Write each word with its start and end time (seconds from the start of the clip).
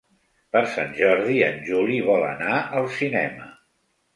Per 0.55 0.61
Sant 0.77 0.95
Jordi 0.99 1.35
en 1.49 1.61
Juli 1.67 1.99
vol 2.09 2.27
anar 2.31 2.59
al 2.81 2.91
cinema. 2.99 3.53